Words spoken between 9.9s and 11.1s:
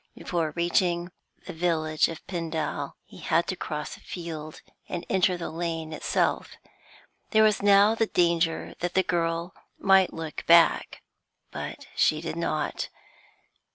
look back.